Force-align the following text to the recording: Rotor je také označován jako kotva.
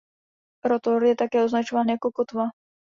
Rotor 0.63 1.03
je 1.05 1.15
také 1.15 1.43
označován 1.43 1.87
jako 1.89 2.11
kotva. 2.11 2.45